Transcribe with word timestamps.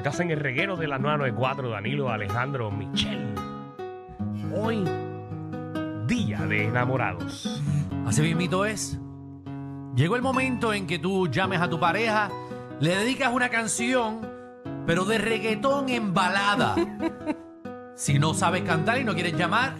Estás 0.00 0.20
en 0.20 0.30
el 0.30 0.40
reguero 0.40 0.78
de 0.78 0.88
la 0.88 0.98
994, 0.98 1.68
Danilo 1.68 2.08
Alejandro 2.08 2.70
Michel. 2.70 3.34
Hoy, 4.56 4.82
día 6.06 6.40
de 6.46 6.68
enamorados. 6.68 7.62
Así 8.06 8.22
mismito 8.22 8.64
es. 8.64 8.98
Llegó 9.94 10.16
el 10.16 10.22
momento 10.22 10.72
en 10.72 10.86
que 10.86 10.98
tú 10.98 11.28
llames 11.28 11.60
a 11.60 11.68
tu 11.68 11.78
pareja, 11.78 12.30
le 12.80 12.96
dedicas 12.96 13.30
una 13.30 13.50
canción, 13.50 14.26
pero 14.86 15.04
de 15.04 15.18
reggaetón 15.18 15.90
en 15.90 16.14
balada. 16.14 16.76
si 17.94 18.18
no 18.18 18.32
sabes 18.32 18.62
cantar 18.62 19.00
y 19.00 19.04
no 19.04 19.12
quieres 19.12 19.34
llamar, 19.34 19.74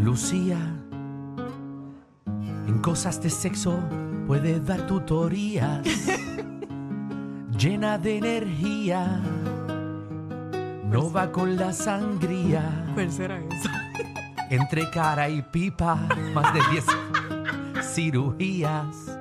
Lucía. 0.02 0.58
En 2.68 2.80
cosas 2.80 3.22
de 3.22 3.30
sexo 3.30 3.80
puede 4.28 4.62
dar 4.62 4.88
tutorías. 4.88 5.82
Llena 7.60 7.98
de 7.98 8.18
energía. 8.18 9.22
No 10.86 11.12
va 11.12 11.30
con 11.30 11.58
la 11.58 11.74
sangría. 11.74 12.64
¿Cuál 12.94 13.12
será 13.12 13.38
eso? 13.38 13.70
Entre 14.50 14.90
cara 14.90 15.28
y 15.28 15.42
pipa, 15.42 15.96
más 16.34 16.54
de 16.54 16.62
10 16.72 16.86
cirugías. 17.94 19.20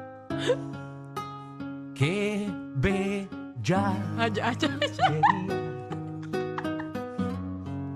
Qué 1.95 2.49
bella 2.77 3.29
Ay, 4.17 4.33
ay, 4.41 4.57
ay, 4.63 4.79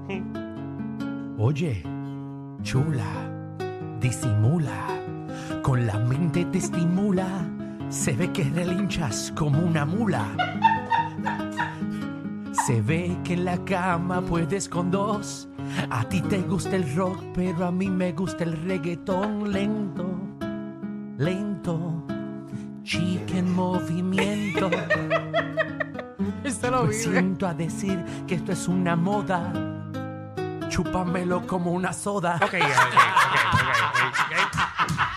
ay. 0.08 0.24
Oye, 1.38 1.82
chula, 2.62 3.12
disimula, 4.00 4.86
con 5.62 5.86
la 5.86 5.98
mente 5.98 6.44
te 6.46 6.58
estimula, 6.58 7.46
se 7.92 8.12
ve 8.12 8.32
que 8.32 8.44
relinchas 8.44 9.32
como 9.36 9.58
una 9.60 9.84
mula. 9.84 10.24
Se 12.64 12.80
ve 12.80 13.18
que 13.22 13.34
en 13.34 13.44
la 13.44 13.62
cama 13.64 14.22
puedes 14.22 14.68
con 14.68 14.90
dos. 14.90 15.48
A 15.90 16.04
ti 16.08 16.22
te 16.22 16.38
gusta 16.38 16.74
el 16.74 16.94
rock, 16.96 17.22
pero 17.34 17.66
a 17.66 17.70
mí 17.70 17.88
me 17.88 18.12
gusta 18.12 18.44
el 18.44 18.62
reggaetón 18.64 19.52
lento, 19.52 20.06
lento, 21.18 22.06
chica 22.82 23.36
en 23.36 23.54
movimiento. 23.54 24.70
Lo 26.70 26.84
Me 26.84 26.92
siento 26.92 27.46
a 27.46 27.54
decir 27.54 28.02
que 28.26 28.36
esto 28.36 28.52
es 28.52 28.68
una 28.68 28.96
moda. 28.96 29.52
Chúpamelo 30.68 31.46
como 31.46 31.72
una 31.72 31.92
soda. 31.92 32.36
Ok, 32.36 32.42
ok, 32.42 32.54
ok, 32.54 32.62
ok, 32.62 33.34
ok, 33.52 34.00
ok. 34.20 34.62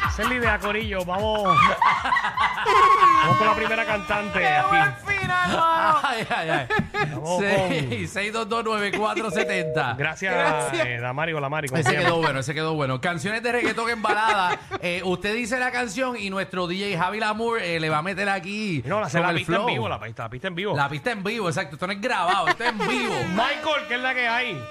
Esa 0.09 0.21
es 0.23 0.29
la 0.29 0.35
idea, 0.35 0.59
Corillo. 0.59 1.05
Vamos. 1.05 1.57
Vamos 2.65 3.37
con 3.37 3.47
la 3.47 3.55
primera 3.55 3.85
cantante 3.85 4.39
Llegó 4.39 4.71
al 4.71 4.81
aquí. 4.81 5.01
final, 5.05 5.49
mano. 5.49 5.99
Ay, 6.03 6.27
ay, 6.29 6.49
ay. 6.49 6.67
Vamos 7.11 7.39
Sí, 7.39 8.07
6229470. 8.07 9.95
Gracias, 9.97 10.33
Gracias. 10.33 10.85
eh, 10.87 10.97
Damari 10.99 11.33
o 11.33 11.39
Lamari. 11.39 11.67
como 11.69 11.81
Ese 11.81 11.95
quedó 11.95 12.17
bueno, 12.17 12.39
ese 12.39 12.53
quedó 12.53 12.73
bueno. 12.75 13.01
Canciones 13.01 13.41
de 13.43 13.51
reggaetón 13.51 13.89
en 13.89 14.01
balada. 14.01 14.59
Eh, 14.81 15.01
usted 15.03 15.33
dice 15.33 15.59
la 15.59 15.71
canción 15.71 16.17
y 16.17 16.29
nuestro 16.29 16.67
DJ 16.67 16.97
Javi 16.97 17.19
Lamour 17.19 17.61
eh, 17.61 17.79
le 17.79 17.89
va 17.89 17.97
a 17.99 18.01
meter 18.01 18.29
aquí. 18.29 18.83
No, 18.85 18.99
la, 19.01 19.09
con 19.09 19.21
la 19.21 19.29
el 19.31 19.35
pista 19.37 19.53
en 19.53 19.57
flow. 19.57 19.67
vivo, 19.67 19.89
la 19.89 19.99
pista, 19.99 20.23
la 20.23 20.29
pista 20.29 20.47
en 20.47 20.55
vivo. 20.55 20.75
La 20.75 20.89
pista 20.89 21.11
en 21.11 21.23
vivo, 21.23 21.47
exacto. 21.49 21.75
Esto 21.75 21.87
no 21.87 21.93
es 21.93 22.01
grabado, 22.01 22.47
esto 22.47 22.63
es 22.63 22.69
en 22.69 22.77
vivo. 22.79 23.15
Michael, 23.29 23.87
¿qué 23.87 23.95
es 23.95 24.01
la 24.01 24.13
que 24.13 24.27
hay? 24.27 24.63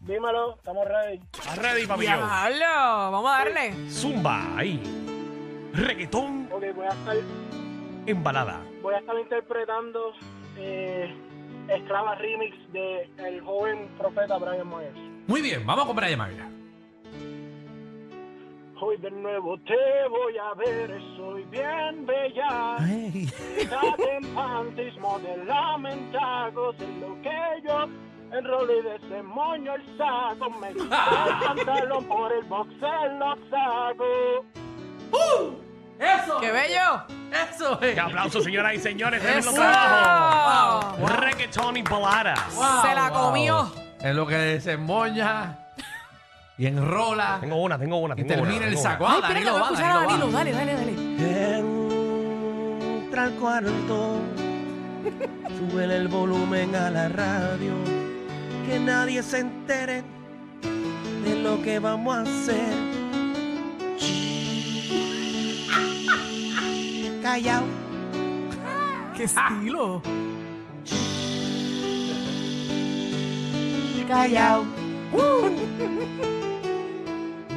Dímelo, 0.00 0.56
estamos 0.56 0.86
ready. 0.86 1.20
¿Estás 1.32 1.56
ready, 1.58 1.86
papillo? 1.86 2.16
Diablo, 2.16 3.10
vamos 3.12 3.30
a 3.32 3.38
darle. 3.38 3.90
Zumba, 3.90 4.42
ahí. 4.56 4.82
Reggaetón 5.72 6.43
Ok, 6.54 6.62
voy 6.76 6.86
a 6.86 6.90
estar, 6.90 7.16
en 8.06 8.22
balada. 8.22 8.62
voy 8.80 8.94
a 8.94 8.98
estar 8.98 9.18
interpretando 9.18 10.12
eh, 10.56 11.12
Esclava 11.66 12.14
Remix 12.14 12.56
de 12.72 13.10
el 13.18 13.40
joven 13.40 13.88
profeta 13.98 14.38
Brian 14.38 14.68
Myers. 14.68 14.96
Muy 15.26 15.42
bien, 15.42 15.66
vamos 15.66 15.84
con 15.86 15.96
Brian 15.96 16.16
Mayer. 16.16 16.44
Hoy 18.80 18.96
de 18.98 19.10
nuevo 19.10 19.58
te 19.66 19.74
voy 20.08 20.38
a 20.38 20.54
ver, 20.54 20.96
soy 21.16 21.42
bien 21.46 22.06
bella. 22.06 22.76
Estás 23.56 23.98
en 23.98 24.32
panties, 24.32 24.96
modelamentos, 25.00 26.76
en 26.78 27.00
lo 27.00 27.20
que 27.20 27.62
yo 27.66 27.88
enrolé 28.30 28.80
de 28.80 28.94
ese 28.94 29.22
moño 29.24 29.74
el 29.74 29.98
saco. 29.98 30.50
Me 30.50 30.68
el 30.68 30.88
pantalón 30.88 32.04
por 32.04 32.32
el 32.32 32.44
boxer, 32.44 33.12
lo 33.18 33.36
saco. 33.50 34.44
¡Eso! 35.98 36.40
¡Qué 36.40 36.50
bello! 36.52 37.02
¡Eso 37.50 37.80
es! 37.82 37.94
¡Qué 37.94 38.00
aplausos, 38.00 38.44
señoras 38.44 38.74
y 38.74 38.78
señores! 38.78 39.20
¡Tremendo 39.22 39.50
Eso. 39.50 39.60
trabajo! 39.60 40.96
¡Wow! 40.98 41.08
Reggaetón 41.08 41.76
y 41.76 41.82
balada. 41.82 42.34
Wow, 42.54 42.82
Se 42.82 42.94
la 42.94 43.10
wow. 43.10 43.20
comió. 43.20 43.72
En 44.00 44.16
lo 44.16 44.26
que 44.26 44.34
desemboña 44.36 45.58
y 46.58 46.66
enrola 46.66 47.38
Tengo 47.40 47.56
una, 47.62 47.78
tengo 47.78 47.96
una, 47.98 48.14
y 48.14 48.18
tengo 48.18 48.34
una. 48.34 48.42
termina 48.44 48.64
el 48.66 48.70
tengo 48.74 48.82
saco. 48.82 49.04
una. 49.06 49.14
Ah, 49.14 49.16
Ay, 49.16 49.22
espérate, 49.22 49.50
voy 49.50 49.60
a 49.60 49.64
escuchar 49.64 49.90
a 49.90 49.94
Danilo. 50.00 50.26
Dale, 50.30 50.52
dale, 50.52 50.74
dale. 50.74 50.92
Entra 52.98 53.22
al 53.24 53.32
cuarto, 53.34 54.18
sube 55.58 55.84
el 55.84 56.08
volumen 56.08 56.74
a 56.76 56.90
la 56.90 57.08
radio, 57.08 57.72
que 58.66 58.78
nadie 58.78 59.22
se 59.22 59.38
entere 59.40 60.02
de 61.24 61.36
lo 61.36 61.62
que 61.62 61.78
vamos 61.78 62.16
a 62.16 62.20
hacer. 62.22 62.93
Callao, 67.24 67.64
¡Qué 69.16 69.24
estilo! 69.24 70.02
callao. 74.06 74.66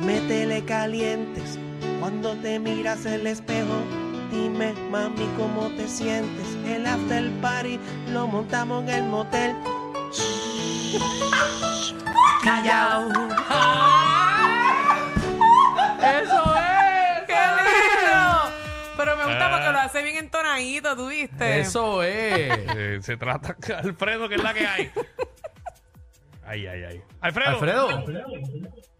Métele 0.06 0.64
calientes 0.64 1.60
cuando 2.00 2.34
te 2.38 2.60
miras 2.60 3.06
el 3.06 3.28
espejo. 3.28 3.76
Dime, 4.32 4.74
mami, 4.90 5.28
cómo 5.38 5.68
te 5.76 5.86
sientes. 5.86 6.48
El 6.66 6.86
after 6.86 7.30
party 7.42 7.78
lo 8.14 8.26
montamos 8.26 8.84
en 8.84 8.90
el 8.90 9.04
motel. 9.04 9.54
Callao. 12.42 13.37
Hace 20.58 20.66
bien 20.66 20.78
entonadito, 20.78 20.96
¿tú 20.96 21.10
viste? 21.10 21.60
Eso 21.60 22.04
es. 22.04 22.58
Eh, 22.78 23.00
se 23.02 23.18
trata 23.18 23.56
Alfredo, 23.80 24.30
que 24.30 24.36
es 24.36 24.44
la 24.44 24.54
que 24.54 24.68
hay. 24.68 24.92
Ay, 26.46 26.68
ay, 26.68 26.84
ay. 26.84 27.02
Alfredo. 27.22 27.50
Alfredo. 27.50 28.04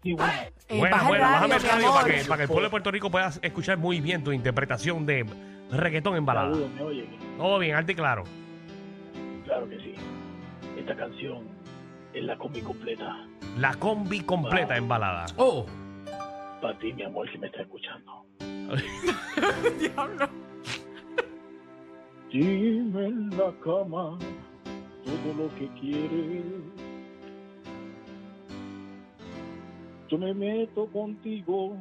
Eh, 0.04 0.16
baja 0.16 0.50
el 0.68 1.08
buena, 1.08 1.30
bájame 1.30 1.54
el 1.56 1.62
mi 1.62 1.68
radio 1.68 1.88
amor. 1.88 2.02
para 2.02 2.14
que, 2.14 2.24
para 2.24 2.36
que 2.36 2.42
el 2.42 2.48
pueblo 2.48 2.64
de 2.64 2.70
Puerto 2.70 2.90
Rico 2.90 3.10
pueda 3.10 3.32
escuchar 3.42 3.78
muy 3.78 4.00
bien 4.00 4.22
tu 4.24 4.32
interpretación 4.32 5.06
de 5.06 5.26
reggaetón 5.70 6.16
en 6.16 6.26
balada. 6.26 6.50
Saludos, 6.50 6.70
¿me 6.72 6.82
oyen? 6.82 7.18
Todo 7.36 7.58
bien, 7.58 7.76
alto 7.76 7.92
y 7.92 7.94
claro. 7.94 8.24
Claro 9.44 9.68
que 9.68 9.76
sí. 9.78 9.94
Esta 10.78 10.96
canción 10.96 11.48
es 12.12 12.24
la 12.24 12.36
combi 12.36 12.60
completa. 12.60 13.26
La 13.58 13.74
combi 13.74 14.20
completa 14.20 14.76
en 14.76 14.88
balada. 14.88 15.26
Oh, 15.36 15.66
Para 16.60 16.78
ti, 16.78 16.92
mi 16.92 17.02
amor, 17.04 17.30
que 17.30 17.38
me 17.38 17.46
está 17.46 17.62
escuchando. 17.62 18.24
Diablo. 19.78 20.28
Dime 22.30 23.06
en 23.06 23.30
la 23.30 23.50
cama 23.64 24.18
todo 25.02 25.34
lo 25.38 25.54
que 25.54 25.66
quieres. 25.80 26.44
Yo 30.08 30.18
me 30.18 30.34
meto 30.34 30.86
contigo 30.88 31.74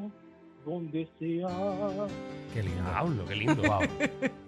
donde 0.65 1.05
sea. 1.19 2.07
qué 2.53 2.63
lindo. 2.63 2.81
Diablo, 2.81 3.25
qué 3.27 3.35
lindo. 3.35 3.61
Wow. 3.63 3.81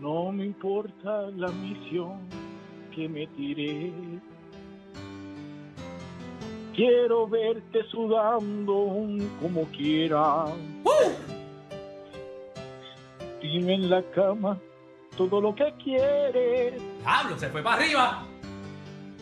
No 0.00 0.32
me 0.32 0.46
importa 0.46 1.30
la 1.36 1.46
misión 1.52 2.18
que 2.92 3.08
me 3.08 3.24
tiré. 3.28 3.92
Quiero 6.74 7.28
verte 7.28 7.84
sudando 7.84 9.06
como 9.40 9.62
quiera. 9.66 10.46
Dime 13.40 13.74
en 13.74 13.90
la 13.90 14.02
cama 14.10 14.58
todo 15.16 15.40
lo 15.40 15.54
que 15.54 15.72
quieres. 15.82 16.80
Pablo, 17.04 17.38
se 17.38 17.48
fue 17.50 17.62
para 17.62 17.76
arriba. 17.82 18.22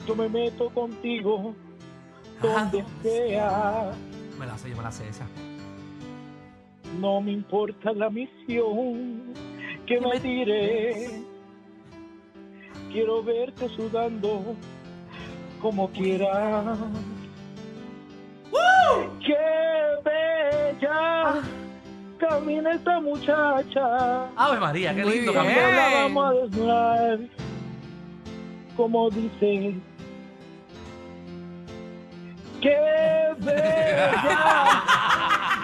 Yo 0.07 0.15
me 0.17 0.29
meto 0.29 0.69
contigo 0.71 1.55
donde 2.43 2.81
Ah. 2.81 2.87
sea. 3.03 3.93
Me 4.39 4.47
la 4.47 4.57
sé, 4.59 4.71
yo 4.71 4.77
me 4.77 4.83
la 4.83 4.93
sé 4.93 5.09
esa. 5.09 5.27
No 6.99 7.21
me 7.21 7.33
importa 7.33 7.93
la 7.93 8.09
misión 8.11 9.33
que 9.87 10.01
me 10.01 10.19
tire. 10.21 11.23
Quiero 12.93 13.23
verte 13.23 13.69
sudando 13.71 14.57
como 15.61 15.89
quieras. 15.91 16.79
¡Qué 19.21 19.33
bella! 19.33 19.40
Camina 22.41 22.71
esta 22.73 23.01
muchacha. 23.01 24.25
Ave 24.37 24.59
María, 24.59 24.95
qué 24.95 25.05
Muy 25.05 25.15
lindo 25.17 25.33
bien. 25.33 25.45
caminar. 25.45 25.73
La 25.75 26.03
vamos 26.03 26.25
a 26.25 26.33
desnudar. 26.33 27.19
Como 28.77 29.11
dice. 29.11 29.75
¡Qué 32.63 32.77
bella! 33.41 34.83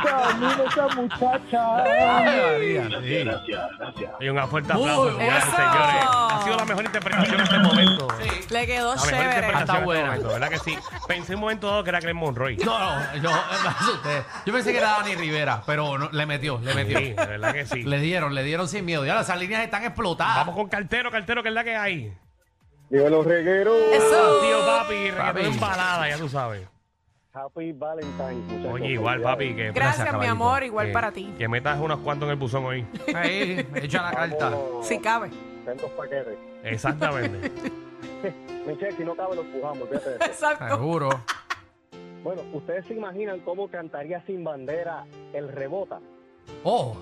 Esta 0.07 0.89
muchacha. 0.95 1.77
Ave 1.79 2.53
María, 2.53 3.01
sí. 3.01 3.25
Gracias, 3.25 3.71
gracias. 3.79 4.11
Y 4.21 4.29
un 4.29 4.49
fuerte 4.49 4.73
aplauso, 4.73 5.05
bien. 5.05 5.19
señoras 5.19 5.45
y 5.45 5.49
Eso. 5.49 5.57
señores. 5.57 6.07
Ha 6.11 6.41
sido 6.45 6.57
la 6.57 6.65
mejor 6.65 6.85
interpretación 6.85 7.35
en 7.35 7.41
este 7.41 7.59
momento. 7.59 8.09
Sí. 8.23 8.31
Le 8.51 8.67
quedó 8.67 8.89
La 8.89 8.95
mejor 8.95 9.09
chévere. 9.11 9.25
interpretación 9.27 9.61
Está 9.61 9.73
en 9.73 9.79
este 9.79 9.85
buena. 9.85 10.07
momento, 10.07 10.29
¿verdad 10.29 10.49
que 10.49 10.59
sí? 10.59 10.79
Pensé 11.09 11.35
un 11.35 11.41
momento 11.41 11.67
dado 11.69 11.85
que 11.85 11.91
era 11.91 12.01
Glenn 12.01 12.17
Monroy. 12.17 12.57
No, 12.59 12.79
no, 12.79 13.15
yo 13.17 13.31
me 13.31 13.69
asusté. 13.69 14.25
Yo 14.47 14.53
pensé 14.53 14.73
que 14.73 14.79
era 14.79 14.91
Dani 14.99 15.15
Rivera, 15.15 15.63
pero 15.67 15.99
no, 15.99 16.09
le 16.11 16.27
metió, 16.27 16.59
le 16.63 16.75
metió. 16.75 16.99
Sí, 16.99 17.05
de 17.13 17.27
verdad 17.27 17.53
que 17.53 17.67
sí. 17.67 17.83
Le 17.83 17.99
dieron, 17.99 18.35
le 18.35 18.43
dieron 18.43 18.69
sin 18.69 18.85
miedo. 18.85 19.05
Ya 19.05 19.21
esas 19.21 19.39
líneas 19.39 19.63
están 19.63 19.85
explotadas. 19.85 20.37
Vamos 20.39 20.55
con 20.57 20.69
cartero, 20.69 21.11
cartero, 21.11 21.43
que 21.43 21.49
es 21.49 21.55
la 21.55 21.65
que 21.65 21.77
hay. 21.77 22.13
Digo 22.89 23.09
los 23.09 23.27
regueros. 23.27 23.77
Eso. 23.93 24.41
Tío 24.41 24.65
papi, 24.67 24.95
reggaetón 25.11 25.17
Papi. 25.35 25.41
en 25.47 25.61
balada, 25.61 26.09
ya 26.09 26.17
tú 26.19 26.29
sabes. 26.29 26.69
Happy 27.37 27.73
Valentine, 27.73 28.35
muchachos. 28.49 28.73
Oye, 28.73 28.89
igual, 28.93 29.21
papi, 29.21 29.55
que, 29.55 29.71
Gracias, 29.73 30.07
mi 30.07 30.11
caballito. 30.13 30.33
amor. 30.33 30.63
Igual 30.65 30.87
que- 30.87 30.93
para 30.93 31.13
ti. 31.13 31.35
que 31.37 31.49
metas 31.49 31.79
unos 31.79 31.99
cuantos 32.01 32.27
en 32.29 32.31
el 32.33 32.37
buzón 32.39 32.65
hoy. 32.65 32.87
Ahí, 33.15 33.67
echa 33.75 34.03
la 34.03 34.11
carta. 34.13 34.53
Si 34.83 34.99
cabe. 34.99 35.31
Tantos 35.67 35.91
paquetes. 35.91 36.39
Exactamente. 36.65 37.51
Michelle, 38.67 38.97
si 38.97 39.05
no 39.05 39.15
cabe, 39.15 39.37
lo 39.37 39.43
empujamos. 39.43 39.89
fíjate 39.89 40.09
de 40.11 40.17
eso. 40.17 40.25
Exacto. 40.25 40.69
Seguro. 40.77 41.09
Bueno, 42.25 42.43
¿ustedes 42.55 42.87
se 42.87 42.95
imaginan 42.95 43.41
cómo 43.41 43.69
cantaría 43.69 44.21
sin 44.27 44.43
bandera 44.43 45.05
el 45.35 45.49
rebota? 45.49 46.01
Oh, 46.65 46.97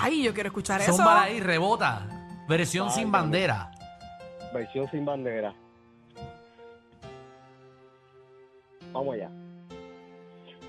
Ay, 0.00 0.22
yo 0.22 0.34
quiero 0.34 0.48
escuchar 0.48 0.80
eso. 0.82 0.92
Zúmbala 0.92 1.22
ahí, 1.22 1.40
rebota. 1.40 2.06
Versión 2.46 2.90
sin 2.90 3.10
bandera. 3.10 3.70
Versión 4.52 4.86
sin 4.90 5.04
bandera. 5.04 5.54
Vamos 8.92 9.14
allá. 9.14 9.30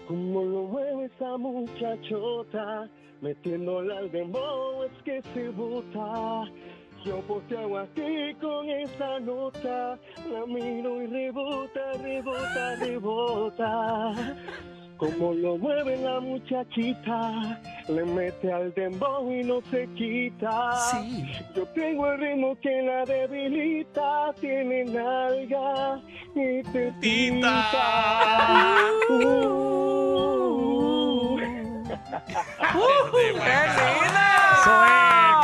Como 0.08 0.44
lo 0.44 0.64
mueve 0.64 1.06
esa 1.06 1.38
muchachota, 1.38 2.90
metiéndola 3.22 4.00
al 4.00 4.12
dembow, 4.12 4.84
es 4.84 5.04
que 5.04 5.22
se 5.34 5.50
bota. 5.50 6.44
Yo 7.06 7.20
poseo 7.22 7.78
aquí 7.80 8.34
con 8.42 8.70
esa 8.70 9.20
nota, 9.20 10.00
la 10.32 10.46
miro 10.46 11.02
y 11.02 11.08
rebota, 11.08 11.94
rebota, 12.02 12.76
rebota. 12.78 14.14
Como 14.98 15.34
lo 15.34 15.58
mueve 15.58 15.98
la 15.98 16.20
muchachita, 16.22 17.62
le 17.90 18.06
mete 18.06 18.54
al 18.54 18.74
dembow 18.74 19.30
y 19.34 19.44
no 19.44 19.62
se 19.70 19.88
quita. 19.96 20.72
Sí. 20.92 21.26
Yo 21.56 21.66
tengo 21.68 22.08
el 22.12 22.20
ritmo 22.20 22.58
que 22.62 22.82
la 22.84 23.04
debilita, 23.04 24.34
tiene 24.40 24.86
nalga 24.86 26.02
y 26.36 26.64
tetita. 26.72 27.70
Uh. 29.10 29.73
¡Qué 32.74 33.34
linda! 33.34 33.66
Eso 34.54 34.84
es, 34.86 34.92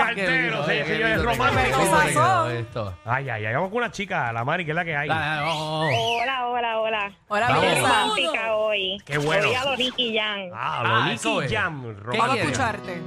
Ah, 0.01 0.11
Qué 0.15 0.27
lindo, 0.27 0.65
cartero, 0.65 1.23
romántico. 1.23 1.77
te 1.79 2.59
esto. 2.59 2.93
Ay, 3.05 3.29
ay, 3.29 3.45
ay. 3.45 3.53
Vamos 3.53 3.69
con 3.69 3.77
una 3.79 3.91
chica, 3.91 4.31
la 4.33 4.43
Mari, 4.43 4.65
que 4.65 4.71
es 4.71 4.75
la 4.75 4.85
que 4.85 4.95
hay. 4.95 5.07
Dale, 5.07 5.25
dale. 5.25 5.49
Hola, 5.51 6.47
hola, 6.47 6.79
hola. 6.79 7.11
Hola, 7.27 7.47
Vamos. 7.47 7.61
belleza. 7.61 7.81
Romántica 7.87 8.55
hoy. 8.55 8.97
Qué 9.05 9.17
bueno. 9.17 9.47
Voy 9.47 9.55
a 9.55 9.63
Nicky. 9.77 10.17
Ah, 10.53 10.79
Ah, 10.83 10.83
lo 11.07 11.11
eso 11.11 11.33
Nicky 11.41 11.45
es. 11.53 11.59
Jam. 11.61 11.81
Vamos 11.83 11.95
a 11.97 12.03
romántico. 12.03 12.33
quieres? 12.33 12.41
escucharte. 12.51 13.01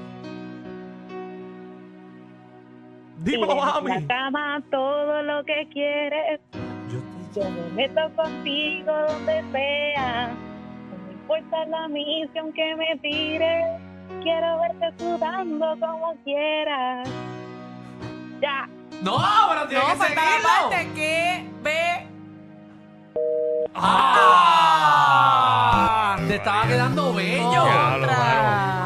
En 3.24 3.40
mami. 3.56 3.90
la 3.90 4.06
cama 4.14 4.62
todo 4.70 5.22
lo 5.22 5.44
que 5.44 5.68
quieres. 5.72 6.40
Yo 7.34 7.48
me 7.50 7.70
meto 7.88 8.10
contigo 8.16 8.92
donde 9.08 9.44
sea. 9.52 10.30
Importa 11.22 11.64
la 11.66 11.86
misión 11.86 12.52
que 12.52 12.74
me 12.74 12.96
tires. 13.00 13.80
Quiero 14.24 14.58
verte 14.60 14.92
sudando 14.98 15.76
como 15.78 16.16
quieras. 16.24 17.08
Ya. 18.40 18.68
No, 19.02 19.18
pero 19.48 19.68
tiene 19.68 19.84
No, 19.84 19.90
que 19.90 19.96
falta 19.96 20.20
la 20.20 20.42
parte 20.42 20.88
que 20.96 21.44
ve. 21.62 22.06
¡Ah! 23.74 24.96
Te 26.26 26.34
estaba 26.34 26.66
quedando 26.66 27.14
bello. 27.14 27.64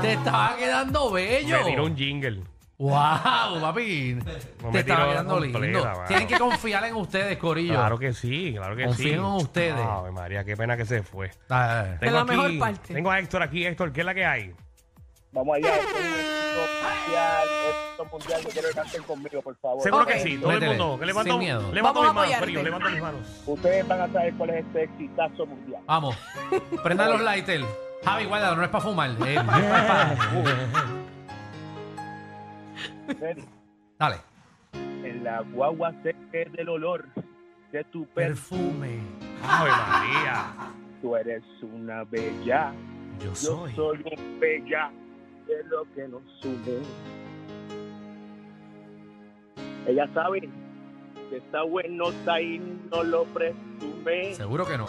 Te 0.03 0.13
estaba 0.13 0.57
quedando 0.57 1.11
bello. 1.13 1.59
Me 1.59 1.65
tiró 1.71 1.85
un 1.87 1.97
jingle. 1.97 2.43
Wow, 2.79 3.61
papi. 3.61 4.15
No 4.15 4.25
Te 4.25 4.71
me 4.71 4.79
estaba 4.81 5.01
tiró 5.01 5.11
quedando 5.13 5.35
completa, 5.35 5.59
lindo. 5.61 5.85
mano. 5.85 6.05
Tienen 6.09 6.27
que 6.29 6.39
confiar 6.39 6.85
en 6.85 6.95
ustedes, 6.97 7.39
Corillo. 7.39 7.73
Claro 7.75 7.99
que 7.99 8.13
sí, 8.13 8.53
claro 8.55 8.77
que 8.77 8.85
Confíen 8.85 9.09
sí. 9.09 9.15
en 9.15 9.25
ustedes. 9.25 9.75
Ay, 9.87 10.13
María, 10.13 10.45
qué 10.45 10.57
pena 10.57 10.77
que 10.77 10.85
se 10.85 11.03
fue. 11.03 11.31
Ah, 11.49 11.85
De 12.01 12.11
la 12.11 12.25
mejor 12.25 12.59
parte. 12.59 12.93
Tengo 12.93 13.11
a 13.11 13.19
Héctor 13.19 13.43
aquí. 13.43 13.65
Héctor, 13.65 13.93
¿qué 13.93 14.01
es 14.01 14.07
la 14.07 14.15
que 14.15 14.27
hay? 14.27 14.55
Vamos 15.33 15.57
allá, 15.57 15.75
esto 15.77 15.99
es 15.99 16.05
un 16.05 16.05
éxito 16.15 16.55
mundial, 17.05 17.49
éxito 17.69 18.05
mundial, 18.11 18.41
yo 18.43 18.49
quiero 18.51 18.69
que 18.69 18.75
canten 18.75 19.03
conmigo, 19.03 19.43
por 19.43 19.57
favor. 19.59 19.83
Seguro 19.83 20.03
Ok. 20.05 20.09
que 20.13 20.21
sí. 20.21 20.37
Todo 20.39 20.49
Métele, 20.49 20.73
el 20.73 20.79
mundo. 20.79 20.99
Que 21.01 21.07
levanto, 21.07 21.31
sin 21.33 21.39
miedo. 21.41 21.73
levanto 21.73 21.83
Vamos 21.83 21.97
a 21.97 22.03
mis 22.03 22.15
manos, 22.15 22.23
apoyarte. 22.23 22.45
frío. 22.47 22.63
Levanto 22.63 22.91
mis 22.91 23.01
manos. 23.03 23.43
Ustedes 23.47 23.89
van 23.89 24.01
a 24.03 24.13
saber 24.13 24.35
cuál 24.35 24.51
es 24.51 24.67
este 24.67 24.83
exitazo 24.85 25.47
mundial. 25.47 25.83
Vamos. 25.87 26.17
Prendan 26.83 27.11
los 27.11 27.21
lighters. 27.23 27.65
Javi, 28.05 28.25
guárdalo, 28.27 28.57
no 28.57 28.65
es 28.65 28.69
para 28.69 28.85
fumar. 28.85 29.11
eh, 29.27 29.35
es 29.35 29.43
para- 29.43 30.15
Ready. 30.15 30.96
Dale. 33.99 34.17
En 34.73 35.25
la 35.25 35.43
guagua 35.43 35.93
sé 36.03 36.15
que 36.33 36.45
del 36.47 36.69
olor 36.69 37.05
de 37.73 37.85
tu 37.85 38.07
perfume. 38.07 39.01
Ay, 39.43 39.71
María. 39.71 40.73
Tú 41.01 41.17
eres 41.17 41.43
una 41.63 42.05
bella, 42.05 42.73
Yo 43.21 43.27
yo 43.27 43.35
soy. 43.35 43.73
soy 43.75 44.03
un 44.17 44.41
bella 44.41 44.91
de 45.47 45.65
lo 45.65 45.85
que 45.95 46.09
nos 46.09 46.23
une. 46.45 46.83
Ella 49.87 50.09
sabe 50.15 50.49
que 51.31 51.37
está 51.37 51.63
bueno 51.63 52.07
y 52.41 52.59
no 52.91 53.03
lo 53.05 53.25
presume. 53.27 54.35
Seguro 54.35 54.67
que 54.67 54.77
no. 54.79 54.87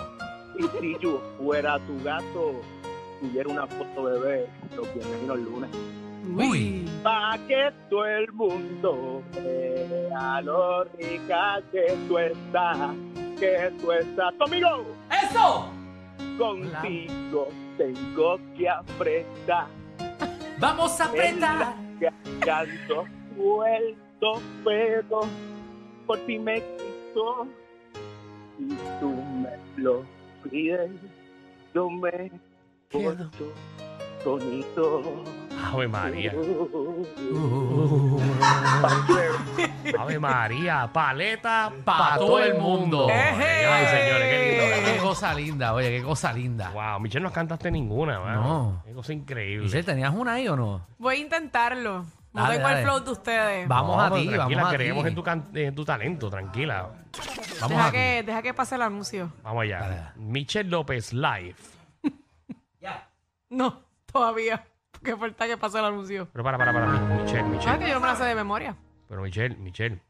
Y 0.57 0.63
si 0.79 0.97
yo 0.99 1.21
fuera 1.37 1.77
tu 1.85 2.03
gato, 2.03 2.61
tuviera 3.21 3.49
una 3.49 3.67
foto 3.67 4.03
bebé, 4.03 4.47
los 4.75 4.91
bienvenidos 4.93 5.37
el 5.37 5.43
lunes. 5.45 5.69
Uy. 6.35 6.85
Pa' 7.03 7.37
que 7.47 7.71
todo 7.89 8.05
el 8.05 8.31
mundo 8.33 9.23
vea 9.33 10.41
lo 10.41 10.83
rica 10.83 11.61
que 11.71 11.97
tú 12.07 12.17
estás, 12.17 12.95
que 13.39 13.71
tú 13.79 13.91
estás 13.91 14.33
conmigo. 14.35 14.85
¡Eso! 15.09 15.71
Contigo 16.37 17.47
tengo 17.77 18.39
que 18.57 18.69
apretar. 18.69 19.67
Vamos 20.59 20.99
a 20.99 21.05
apretar. 21.05 21.75
Que 21.99 22.51
ando 22.51 23.05
suelto, 23.35 24.41
pero 24.63 25.21
por 26.05 26.19
ti 26.25 26.37
me 26.37 26.55
quito. 26.55 27.47
Y 28.59 28.69
tú 28.99 29.09
me 29.09 29.81
lo 29.81 30.03
pides, 30.43 30.91
yo 31.73 31.89
me 31.89 32.31
porto 32.91 33.53
bonito. 34.25 35.23
Ave 35.63 35.87
María. 35.87 36.33
Uh, 36.35 38.19
Ave 39.99 40.19
María. 40.19 40.89
Paleta 40.91 41.71
Pa' 41.83 41.97
para 41.97 42.15
todo 42.17 42.39
el 42.39 42.55
mundo. 42.59 43.07
Ay, 43.09 43.85
señores, 43.87 44.29
qué 44.29 44.39
lindo. 44.77 44.91
qué 44.93 44.97
cosa 45.01 45.33
linda, 45.33 45.73
oye, 45.73 45.89
qué 45.89 46.03
cosa 46.03 46.31
linda. 46.33 46.69
Wow, 46.71 46.99
Michelle, 46.99 47.23
no 47.23 47.31
cantaste 47.31 47.71
ninguna, 47.71 48.19
mano. 48.19 48.41
No. 48.41 48.83
Qué 48.85 48.93
cosa 48.93 49.13
increíble. 49.13 49.65
Michelle, 49.65 49.83
¿tenías 49.83 50.13
una 50.13 50.33
ahí 50.33 50.47
o 50.47 50.55
no? 50.55 50.85
Voy 50.97 51.15
a 51.15 51.19
intentarlo. 51.19 52.05
No 52.33 52.43
Dale, 52.43 52.55
tengo 52.55 52.67
el 52.67 52.73
dale. 52.75 52.85
flow 52.85 52.99
de 53.03 53.11
ustedes. 53.11 53.67
Vamos 53.67 53.97
No, 53.97 54.01
a 54.03 54.05
ti, 54.09 54.11
tranquila, 54.27 54.37
vamos 54.45 54.63
a 54.63 54.75
creemos 54.75 55.03
ti. 55.03 55.09
en 55.09 55.15
tu, 55.15 55.23
can- 55.23 55.49
en 55.53 55.75
tu 55.75 55.85
talento, 55.85 56.29
tranquila. 56.29 56.89
Vamos 57.61 57.69
Deja 57.77 57.85
ti. 57.85 57.91
que, 57.97 58.23
deja 58.23 58.41
que 58.43 58.53
pase 58.53 58.75
el 58.75 58.81
anuncio. 58.83 59.31
Vamos 59.43 59.63
allá. 59.63 59.79
Dale. 59.79 60.01
Michelle 60.17 60.69
López 60.69 61.13
Live. 61.13 61.55
No, 63.49 63.81
todavía. 64.11 64.61
Porque 65.01 65.15
falta 65.17 65.47
que 65.47 65.57
pase 65.57 65.79
el 65.79 65.85
anuncio. 65.85 66.27
Pero 66.31 66.43
para, 66.43 66.57
para, 66.57 66.73
para. 66.73 66.87
Michelle, 66.87 67.27
¿Sabes 67.41 67.45
Michelle. 67.51 67.79
que 67.79 67.87
yo 67.89 67.93
no 67.95 67.99
me 68.01 68.07
la 68.07 68.15
sé 68.15 68.23
de 68.25 68.35
memoria? 68.35 68.75
Pero 69.07 69.21
Michelle, 69.21 69.55
Michelle, 69.57 70.01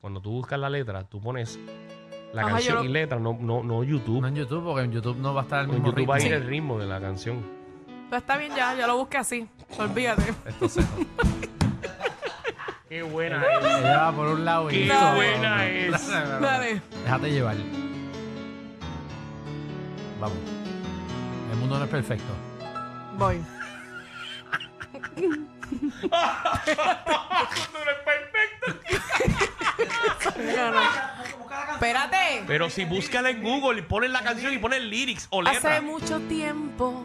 cuando 0.00 0.20
tú 0.20 0.30
buscas 0.30 0.58
la 0.58 0.70
letra, 0.70 1.04
tú 1.04 1.20
pones 1.20 1.58
la 2.32 2.42
Ajá, 2.42 2.50
canción 2.52 2.76
lo- 2.76 2.84
y 2.84 2.88
letra, 2.88 3.18
no, 3.18 3.36
no, 3.40 3.62
no 3.62 3.82
YouTube. 3.84 4.20
No 4.20 4.28
en 4.28 4.34
YouTube, 4.36 4.64
porque 4.64 4.84
en 4.84 4.92
YouTube 4.92 5.16
no 5.18 5.34
va 5.34 5.40
a 5.40 5.44
estar 5.44 5.60
el 5.60 5.66
en 5.66 5.70
mismo 5.76 5.88
YouTube 5.88 6.08
va 6.10 6.14
a 6.14 6.18
ir 6.18 6.24
ritmo. 6.24 6.36
el 6.36 6.46
ritmo 6.48 6.78
de 6.78 6.86
la 6.86 7.00
canción. 7.00 7.42
Pues 8.08 8.22
está 8.22 8.36
bien 8.38 8.52
ya, 8.56 8.74
yo 8.74 8.86
lo 8.86 8.96
busqué 8.96 9.18
así. 9.18 9.48
Olvídate. 9.78 10.32
Entonces, 10.46 10.86
Qué 12.88 13.02
buena 13.02 13.44
es. 13.44 13.64
ella 13.80 14.00
va 14.04 14.12
por 14.12 14.28
un 14.28 14.44
lado 14.46 14.70
y 14.70 14.86
Qué 14.86 14.92
buena 15.14 15.66
es. 15.66 16.08
Dale. 16.40 16.80
Déjate 17.04 17.30
llevar. 17.30 17.56
Vamos. 20.18 20.38
El 21.52 21.58
mundo 21.58 21.78
no 21.78 21.84
es 21.84 21.90
perfecto. 21.90 22.32
Voy. 23.18 23.40
No, 30.56 30.70
no. 30.72 30.80
Espérate. 31.74 32.44
Pero 32.46 32.70
si 32.70 32.84
búscala 32.84 33.30
en 33.30 33.42
Google 33.42 33.80
y 33.80 33.82
pones 33.82 34.10
la 34.10 34.22
canción 34.22 34.52
y 34.52 34.58
pones 34.58 34.82
lyrics 34.82 35.26
o. 35.30 35.42
Hace 35.46 35.80
mucho 35.80 36.20
tiempo 36.20 37.04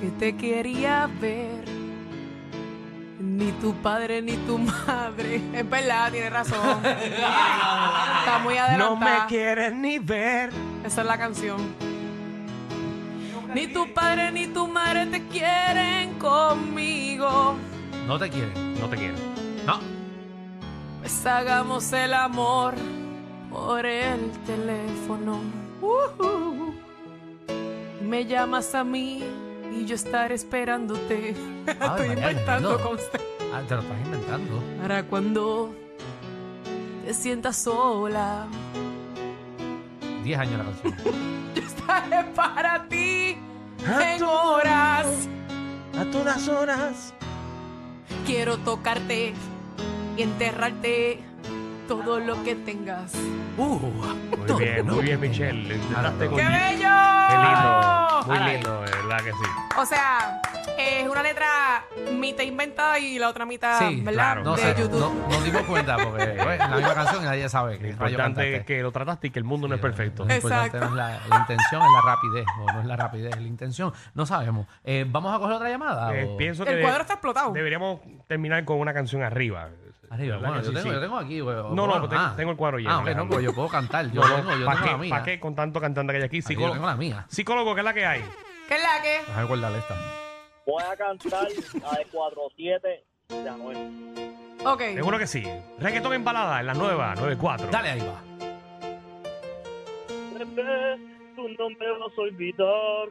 que 0.00 0.08
te 0.18 0.36
quería 0.36 1.08
ver. 1.20 1.64
Ni 3.20 3.52
tu 3.52 3.74
padre 3.76 4.22
ni 4.22 4.36
tu 4.38 4.58
madre. 4.58 5.40
Es 5.52 5.68
verdad, 5.68 6.10
tienes 6.10 6.32
razón. 6.32 6.80
Está 6.84 8.40
muy 8.42 8.54
No 8.54 8.60
adelantada. 8.62 9.20
me 9.22 9.26
quieres 9.28 9.72
ni 9.72 9.98
ver. 9.98 10.50
Esa 10.84 11.02
es 11.02 11.06
la 11.06 11.18
canción. 11.18 11.89
Ni 13.54 13.66
tu 13.66 13.92
padre 13.92 14.30
ni 14.30 14.46
tu 14.46 14.66
madre 14.68 15.06
te 15.06 15.26
quieren 15.28 16.14
conmigo. 16.18 17.54
No 18.06 18.18
te 18.18 18.30
quieren. 18.30 18.80
No 18.80 18.88
te 18.88 18.96
quiero. 18.96 19.14
No. 19.66 19.80
Pues 21.00 21.26
hagamos 21.26 21.92
el 21.92 22.14
amor 22.14 22.74
por 23.50 23.84
el 23.86 24.30
teléfono. 24.46 25.40
Ujú. 25.80 26.74
Me 28.02 28.24
llamas 28.26 28.74
a 28.74 28.84
mí 28.84 29.22
y 29.72 29.84
yo 29.84 29.94
estaré 29.94 30.34
esperándote. 30.34 31.30
Estoy 31.66 32.08
María, 32.08 32.12
inventando 32.30 32.70
Alejandro. 32.70 32.80
con 32.80 32.94
usted. 32.98 33.20
Ah, 33.52 33.62
te 33.66 33.74
lo 33.74 33.80
estás 33.82 34.00
inventando. 34.04 34.62
Para 34.80 35.02
cuando 35.04 35.74
te 37.04 37.14
sientas 37.14 37.56
sola, 37.56 38.46
Diez 40.22 40.38
años 40.38 40.58
la 40.58 40.64
canción. 40.64 40.94
yo 41.54 41.62
estaré 41.62 42.24
para 42.34 42.86
ti 42.88 43.19
A 43.88 44.14
en 44.14 44.22
horas. 44.22 45.06
A 45.98 46.04
todas 46.12 46.48
horas. 46.48 47.14
Quiero 48.26 48.58
tocarte 48.58 49.34
y 50.16 50.22
enterrarte 50.22 51.20
todo 51.88 52.20
lo 52.20 52.42
que 52.44 52.54
tengas. 52.54 53.12
Uh, 53.56 53.78
Muy 54.48 54.64
bien, 54.64 54.86
muy 54.86 55.02
bien, 55.02 55.20
Michelle. 55.20 55.78
Con- 55.78 56.18
¡Qué 56.18 56.44
bello! 56.46 56.88
Qué 57.28 57.36
lindo. 57.36 58.22
Muy 58.26 58.38
lindo, 58.52 58.80
de 58.82 58.90
verdad 58.90 59.18
que 59.24 59.32
sí. 59.32 59.50
O 59.78 59.86
sea, 59.86 60.40
es 60.78 61.08
una 61.08 61.22
letra 61.22 61.46
mitad 62.12 62.44
inventada 62.44 62.98
y 62.98 63.18
la 63.18 63.28
otra 63.28 63.44
mitad, 63.46 63.78
Sí, 63.78 63.96
¿verdad? 63.96 64.12
claro, 64.12 64.44
no 64.44 64.54
de 64.56 64.62
sé, 64.62 64.74
YouTube. 64.80 65.00
no, 65.00 65.28
nos 65.28 65.44
dimos 65.44 65.62
cuenta 65.62 65.96
porque 65.96 66.24
pues, 66.42 66.58
la 66.58 66.68
misma 66.76 66.94
canción 66.94 67.22
y 67.22 67.26
nadie 67.26 67.48
sabe 67.48 67.74
Lo 67.74 67.78
que 67.80 67.92
rayo 67.92 68.10
importante 68.10 68.56
es 68.56 68.64
que 68.64 68.82
lo 68.82 68.92
trataste 68.92 69.26
y 69.26 69.30
que 69.30 69.38
el 69.38 69.44
mundo 69.44 69.66
no 69.68 69.74
es 69.74 69.80
perfecto. 69.80 70.24
Lo 70.24 70.34
importante 70.34 70.76
Exacto. 70.76 70.78
no 70.80 70.86
es 70.92 70.96
la, 70.96 71.20
la 71.28 71.36
intención, 71.40 71.82
es 71.82 71.88
la 71.92 72.00
rapidez. 72.12 72.44
O 72.60 72.72
no 72.72 72.80
es 72.80 72.86
la 72.86 72.96
rapidez, 72.96 73.34
es 73.34 73.40
la 73.42 73.48
intención. 73.48 73.92
No 74.14 74.26
sabemos. 74.26 74.66
Eh, 74.84 75.04
¿Vamos 75.08 75.34
a 75.34 75.38
coger 75.38 75.56
otra 75.56 75.68
llamada? 75.68 76.14
Eh, 76.16 76.24
o- 76.24 76.36
pienso 76.36 76.64
que 76.64 76.70
El 76.70 76.76
de- 76.76 76.82
cuadro 76.82 77.00
está 77.02 77.14
explotado. 77.14 77.52
deberíamos 77.52 78.00
terminar 78.28 78.64
con 78.64 78.78
una 78.78 78.94
canción 78.94 79.22
arriba. 79.22 79.68
Arriba, 80.10 80.36
¿Verdad 80.36 80.48
bueno, 80.48 80.62
que 80.62 80.66
yo 80.66 80.70
sí? 80.72 80.74
tengo, 80.76 80.88
Sí. 80.88 80.94
yo 80.94 81.00
tengo 81.00 81.18
aquí. 81.18 81.40
güey, 81.40 81.56
No, 81.56 81.62
no, 81.70 81.86
bueno, 81.86 81.98
pues 82.00 82.10
tengo- 82.10 82.32
tengo 82.36 82.50
el 82.52 82.56
cuadro 82.56 82.78
lleno, 82.78 82.90
Ah, 82.90 82.94
ok, 82.98 83.00
no, 83.02 83.06
Alejandro. 83.06 83.34
pues 83.36 83.44
yo 83.44 83.54
puedo 83.54 83.68
cantar. 83.68 84.06
Yo 84.10 84.20
No, 84.22 84.28
no, 84.28 84.36
tengo, 84.36 84.56
yo 84.56 84.64
¿para 84.66 84.76
tengo 84.76 84.84
qué, 84.86 84.92
la 84.92 84.98
mía. 84.98 85.10
¿Para 85.10 85.22
qué 85.24 85.40
con 85.40 85.54
tanto 85.54 85.80
cantante 85.80 86.12
que 86.12 86.16
hay 86.18 86.22
aquí? 86.24 86.36
Aquí 86.38 86.42
yo 86.42 86.48
Psicólogo, 86.48 86.74
tengo 86.74 86.86
la 86.86 86.96
mía. 86.96 87.24
psicólogo, 87.28 87.74
¿qué 87.74 87.80
es 87.80 87.84
la 87.84 87.94
que 87.94 88.06
hay? 88.06 88.24
¿Qué 88.68 88.74
es 88.76 88.82
la 88.82 89.02
que? 89.02 89.18
Déjame 89.26 89.46
guardarle 89.46 89.78
esta. 89.78 89.94
Voy 90.70 90.84
a 90.84 90.96
cantar 90.96 91.48
la 91.82 91.98
de 91.98 92.06
4-7 92.12 93.02
de 93.28 93.48
Anuel. 93.48 93.90
Ok. 94.64 94.80
Seguro 94.94 95.18
que 95.18 95.26
sí. 95.26 95.42
Reggaetón 95.80 96.12
en 96.12 96.22
balada 96.22 96.60
en 96.60 96.66
la 96.66 96.74
nueva 96.74 97.12
94. 97.16 97.66
Dale, 97.72 97.90
ahí 97.90 98.00
va. 98.00 98.22
Bebé, 100.38 100.96
tú 101.34 101.48
no 101.58 101.70
me 101.70 101.90
vas 101.98 102.12
a 102.16 102.20
olvidar. 102.20 103.08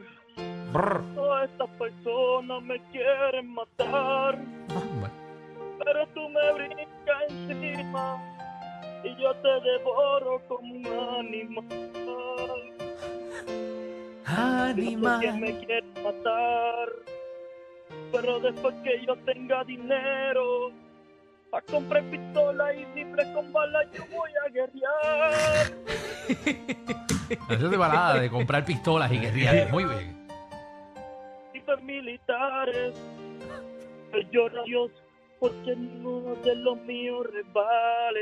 Brr. 0.72 1.14
Todas 1.14 1.50
estas 1.50 1.68
personas 1.76 2.62
me 2.62 2.80
quieren 2.92 3.52
matar. 3.52 4.38
Ah, 4.70 4.82
bueno. 4.98 5.14
Pero 5.84 6.06
tú 6.14 6.28
me 6.30 6.52
brincas 6.54 7.24
encima 7.28 8.22
y 9.04 9.22
yo 9.22 9.34
te 9.34 9.60
devoro 9.60 10.40
como 10.48 10.74
un 10.76 10.86
animal. 11.18 11.90
Yo 14.76 15.20
sé 15.20 15.26
que 15.26 15.32
me 15.32 15.58
quieres 15.58 15.84
matar, 16.02 16.88
pero 18.12 18.40
después 18.40 18.74
que 18.82 19.04
yo 19.06 19.16
tenga 19.24 19.64
dinero, 19.64 20.72
a 21.52 21.60
comprar 21.62 22.02
pistola 22.04 22.72
y 22.74 22.84
rifles 22.94 23.26
con 23.28 23.52
balas 23.52 23.86
yo 23.92 24.04
voy 24.10 24.30
a 24.44 24.48
guerrear. 24.50 25.72
Canción 27.48 27.70
de 27.70 27.76
balada, 27.76 28.20
de 28.20 28.30
comprar 28.30 28.64
pistolas 28.64 29.10
y 29.12 29.18
guerrillas. 29.18 29.70
Muy 29.70 29.84
bien. 29.84 30.26
Rifles 31.52 31.82
militares, 31.82 32.94
yo 34.12 34.20
lloro 34.30 34.62
a 34.62 34.64
Dios 34.64 34.90
porque 35.38 35.74
ninguno 35.74 36.34
de 36.36 36.54
los 36.56 36.76
míos 36.82 37.26
resbale. 37.32 38.20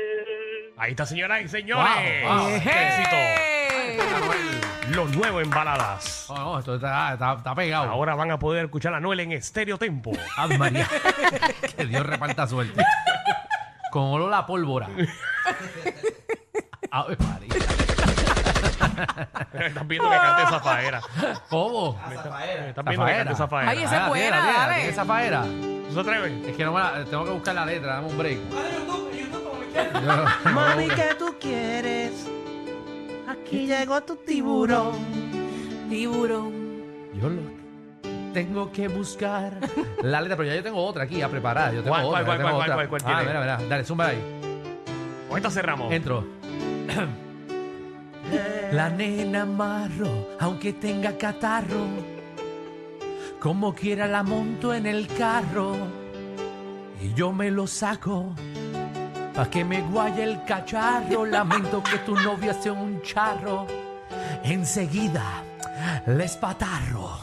Ahí 0.77 0.91
está, 0.91 1.05
señoras 1.05 1.43
y 1.43 1.47
señores. 1.49 2.23
Wow, 2.23 2.37
wow. 2.37 2.47
¡Qué 2.63 2.69
éxito! 2.69 3.68
Lo 4.91 5.05
nuevo 5.07 5.39
en 5.41 5.49
baladas. 5.49 6.25
No, 6.29 6.35
no, 6.37 6.59
esto 6.59 6.75
está, 6.75 7.13
está, 7.13 7.33
está 7.33 7.55
pegado. 7.55 7.89
Ahora 7.89 8.15
van 8.15 8.31
a 8.31 8.39
poder 8.39 8.65
escuchar 8.65 8.93
a 8.93 8.99
Noel 8.99 9.19
en 9.21 9.31
estéreo 9.33 9.77
tempo. 9.77 10.11
Ave 10.37 10.57
María. 10.57 10.87
que 11.77 11.85
Dios 11.85 12.05
reparta 12.05 12.47
suerte. 12.47 12.83
Con 13.91 14.03
olor 14.03 14.33
a 14.33 14.45
pólvora. 14.45 14.87
Ave 16.91 17.17
María. 17.19 17.49
Estás 19.53 19.87
viendo 19.87 20.09
que 20.09 20.15
cante 20.17 20.43
Zafaera. 20.49 21.01
¿Cómo? 21.49 21.99
Estás 22.11 22.85
viendo 22.85 23.05
que 23.05 23.11
cante 23.13 23.35
Zafaera. 23.35 23.71
Ay, 23.71 23.83
esa 23.83 24.01
es 24.03 24.07
buena, 24.07 24.37
dale. 24.37 24.89
esa 24.89 25.05
faera. 25.05 25.43
¿Tú 25.43 25.93
se 25.93 25.99
atreves? 25.99 26.47
Es 26.47 26.55
que 26.57 26.65
no 26.65 26.73
me 26.73 26.79
la, 26.79 27.03
tengo 27.05 27.25
que 27.25 27.31
buscar 27.31 27.55
la 27.55 27.65
letra, 27.65 27.93
dame 27.95 28.07
un 28.07 28.17
break. 28.17 28.39
Yo- 30.03 30.25
Mami, 30.51 30.87
¿qué 30.87 31.15
tú 31.17 31.35
quieres? 31.39 32.27
Aquí 33.29 33.67
llegó 33.67 34.01
tu 34.01 34.15
tiburón. 34.15 34.93
Tiburón. 35.89 36.51
Yo 37.13 37.29
lo 37.29 37.41
tengo 38.33 38.71
que 38.71 38.87
buscar 38.87 39.59
la 40.03 40.21
letra, 40.21 40.37
pero 40.37 40.49
ya 40.49 40.55
yo 40.55 40.63
tengo 40.63 40.83
otra 40.83 41.03
aquí 41.03 41.17
ya 41.17 41.29
preparada. 41.29 41.71
Yo 41.73 41.83
tengo 41.83 41.95
¿Cuál, 41.95 42.05
otra, 42.05 42.25
cuál, 42.25 42.37
yo 42.37 42.43
tengo 42.43 42.57
cuál, 42.57 42.61
otra. 42.71 42.75
cuál, 42.75 42.89
cuál, 42.89 43.01
cuál 43.03 43.13
Ah, 43.15 43.19
tiene? 43.19 43.39
mira, 43.39 43.57
mira, 43.57 43.69
dale, 43.69 43.83
zumba 43.83 44.07
ahí. 44.07 44.19
Con 45.27 45.37
esta 45.37 45.49
cerramos. 45.51 45.91
Entro. 45.91 46.25
La 48.71 48.89
nena 48.89 49.45
marro, 49.45 50.29
aunque 50.39 50.73
tenga 50.73 51.17
catarro, 51.17 51.87
como 53.39 53.73
quiera 53.73 54.05
la 54.07 54.21
monto 54.21 54.71
en 54.73 54.85
el 54.85 55.07
carro 55.07 55.75
y 57.01 57.11
yo 57.15 57.31
me 57.31 57.49
lo 57.49 57.65
saco. 57.65 58.35
Pa' 59.39 59.49
que 59.49 59.63
me 59.63 59.79
guaye 59.79 60.23
el 60.23 60.43
cacharro, 60.43 61.25
lamento 61.25 61.81
que 61.81 61.97
tu 61.99 62.13
novia 62.13 62.53
sea 62.53 62.73
un 62.73 63.01
charro. 63.01 63.65
Enseguida 64.43 65.23
les 66.07 66.35
patarro, 66.35 67.21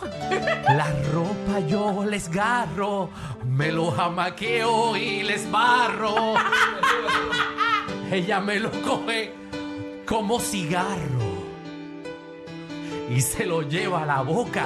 la 0.67 0.87
ropa 1.13 1.61
yo 1.69 2.07
les 2.07 2.31
garro, 2.31 3.11
me 3.45 3.71
lo 3.71 3.91
jamaqueo 3.91 4.97
y 4.97 5.25
les 5.25 5.51
barro. 5.51 6.37
Ella 8.11 8.41
me 8.41 8.61
lo 8.61 8.71
coge 8.81 9.35
como 10.07 10.41
cigarro 10.41 11.35
y 13.11 13.21
se 13.21 13.45
lo 13.45 13.61
lleva 13.61 14.05
a 14.05 14.07
la 14.07 14.23
boca 14.23 14.65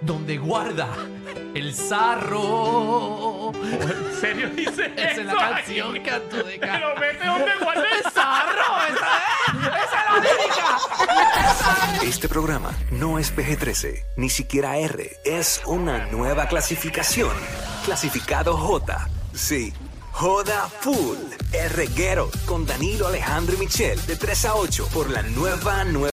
donde 0.00 0.38
guarda 0.38 0.88
el 1.54 1.74
sarro. 1.74 3.52
¿En 3.54 4.20
serio 4.20 4.48
dice 4.50 4.92
Esa 4.96 5.10
es 5.10 5.16
la 5.26 5.32
eso 5.32 5.36
canción 5.40 5.92
que 5.94 6.02
canto 6.02 6.36
de 6.42 6.58
ca- 6.58 6.72
Pero 6.72 6.94
vete 7.00 7.26
donde 7.26 7.50
guarda 7.60 7.84
el 7.96 8.12
¡Sarro! 8.12 8.62
¡Esa 8.94 9.10
es! 9.18 9.84
¡Esa 9.84 9.98
es 9.98 10.06
la 10.10 10.18
lírica! 10.20 10.78
Este 12.04 12.28
programa 12.28 12.72
no 12.90 13.18
es 13.18 13.34
PG-13, 13.34 14.02
ni 14.16 14.28
siquiera 14.30 14.76
R. 14.78 15.10
Es 15.24 15.62
una 15.66 16.06
nueva 16.06 16.46
clasificación. 16.46 17.32
Clasificado 17.84 18.56
J. 18.56 19.08
Sí. 19.34 19.72
Joda 20.12 20.68
Full. 20.80 21.16
El 21.52 21.70
reguero 21.70 22.30
con 22.44 22.66
Danilo 22.66 23.06
Alejandro 23.06 23.54
y 23.54 23.58
Michel 23.58 24.04
de 24.06 24.16
3 24.16 24.44
a 24.44 24.54
8 24.56 24.88
por 24.92 25.08
la 25.10 25.22
nueva 25.22 25.84
nueva. 25.84 26.10